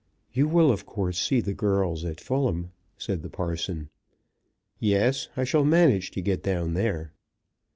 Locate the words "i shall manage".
5.37-6.09